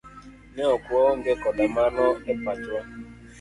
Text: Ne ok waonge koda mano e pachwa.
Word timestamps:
Ne 0.55 0.63
ok 0.75 0.83
waonge 0.93 1.31
koda 1.41 1.65
mano 1.75 2.05
e 2.31 2.33
pachwa. 2.43 2.79